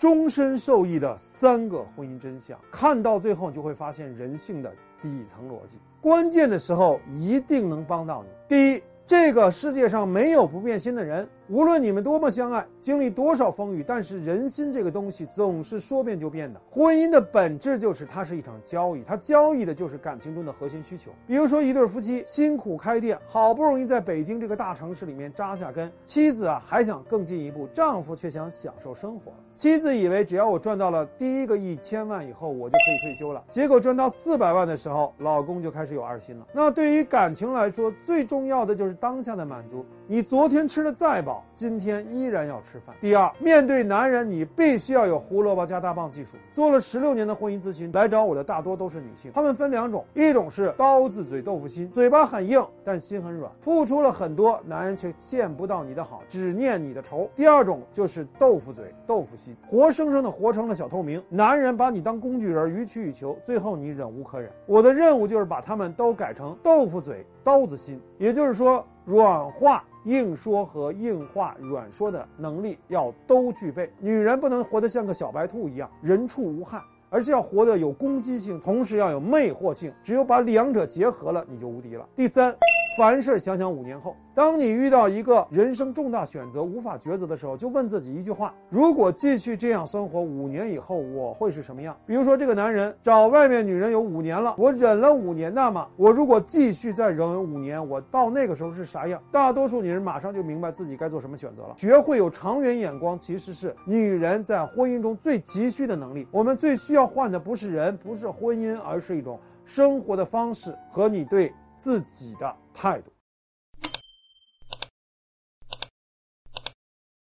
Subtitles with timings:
[0.00, 2.58] 终身受益的三个婚姻真相。
[2.70, 5.76] 看到最后，你就会发现人性的底层逻辑。
[6.00, 8.30] 关键的时候一定能帮到你。
[8.48, 11.28] 第一，这个世界上没有不变心的人。
[11.48, 16.60] 无论你们多么相爱，经历多少风雨，但是人心这个东西总是说变就变的。
[16.70, 21.10] 婚姻的本质就是它是一场交易，它交易的就是感情中的核心需求。
[21.26, 29.32] 比如说一对夫妻辛苦开店，好不容易在北京这个大城市里面扎下根，妻子啊还想更进一步，丈夫却想享受生活。
[29.56, 33.42] 妻子以为只要我赚到了第一个一千万以后，我就可以退休了。
[33.48, 36.46] 结果赚到四百万的时候，老公就开始有二心了。
[36.52, 39.84] 那对于感情来说，最重要的就是当下的满足。
[40.06, 41.44] 你昨天吃的再饱。
[41.54, 42.94] 今天依然要吃饭。
[43.00, 46.36] 第二，面对男人，你必须要有胡萝卜加大棒技术。
[46.52, 49.30] 做了十六年的婚姻咨询，来找我的大多都是女性。
[49.32, 57.30] 她们分两种，一种是刀子嘴豆腐心，嘴巴很硬，但心很软，付出了很多，男人却见不到你的好，只念你的仇。
[57.36, 61.22] 第二种就是豆腐嘴豆腐心，活生生的活成了小透明。
[61.28, 64.50] 男人把你当工具人，予取予求，最后你忍无可忍。
[64.66, 69.84] 我的任务就是把他们都改成豆腐嘴刀子心，也就是说软化。
[70.04, 73.92] 硬说和硬话软说的能力要都具备。
[73.98, 79.92] 女人不能活得像个小白兔一样人畜无害，而是要活得有攻击性，同时要有魅惑性。
[80.02, 82.08] 只有把两者结合了，你就无敌了。
[82.16, 82.56] 第三。
[82.96, 91.96] 凡事想想五年后，当你遇到一个人生重大选择无法抉择的时候，就问自己一句话：如果继续这样生活，五年以后我会是什么样？
[92.04, 99.22] 比如说，这个男人找外面女人有五年了，我忍了五年，那么我如果继续再忍五年，我到那个时候是啥样？
[99.30, 101.74] 大多数女人马上就明白自己该做什么选择了。
[101.76, 106.26] 学会有长远眼光，其实是女人在婚姻中最急需的能力。
[106.32, 111.52] 我们最需要换的不是人，不是婚姻，而是一种生活的方式和你对。
[111.80, 113.10] 自己的态度。